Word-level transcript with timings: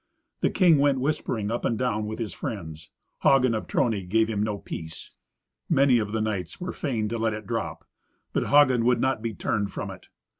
The 0.39 0.49
king 0.49 0.79
went 0.79 0.99
whispering 0.99 1.51
up 1.51 1.63
and 1.63 1.77
down 1.77 2.07
with 2.07 2.17
his 2.17 2.33
friends. 2.33 2.89
Hagen 3.21 3.53
of 3.53 3.67
Trony 3.67 4.09
gave 4.09 4.29
him 4.29 4.41
no 4.41 4.57
peace. 4.57 5.11
Many 5.69 5.99
of 5.99 6.11
the 6.11 6.21
knights 6.21 6.59
were 6.59 6.71
fain 6.71 7.07
to 7.09 7.19
let 7.19 7.35
it 7.35 7.45
drop, 7.45 7.85
but 8.33 8.47
Hagen 8.47 8.83
would 8.85 8.99
not 8.99 9.21
be 9.21 9.35
turned 9.35 9.71
from 9.71 9.91
it. 9.91 10.07